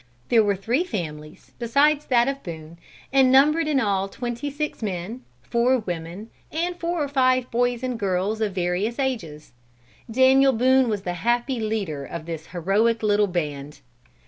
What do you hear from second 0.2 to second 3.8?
There were three families besides that of Boone, and numbered in